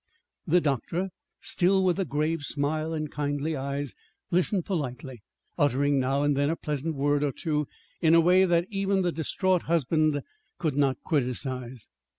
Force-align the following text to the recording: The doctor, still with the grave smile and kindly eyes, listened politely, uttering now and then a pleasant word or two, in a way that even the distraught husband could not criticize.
The 0.47 0.61
doctor, 0.61 1.09
still 1.41 1.85
with 1.85 1.97
the 1.97 2.05
grave 2.05 2.41
smile 2.41 2.91
and 2.91 3.11
kindly 3.11 3.55
eyes, 3.55 3.93
listened 4.31 4.65
politely, 4.65 5.21
uttering 5.59 5.99
now 5.99 6.23
and 6.23 6.35
then 6.35 6.49
a 6.49 6.55
pleasant 6.55 6.95
word 6.95 7.23
or 7.23 7.31
two, 7.31 7.67
in 8.01 8.15
a 8.15 8.19
way 8.19 8.45
that 8.45 8.65
even 8.71 9.03
the 9.03 9.11
distraught 9.11 9.61
husband 9.69 10.23
could 10.57 10.73
not 10.75 10.97
criticize. 11.05 11.87